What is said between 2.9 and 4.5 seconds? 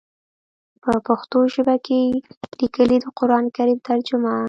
د قران کريم ترجمه